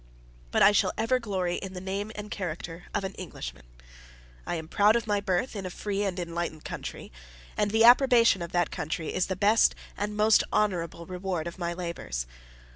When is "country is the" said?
8.71-9.35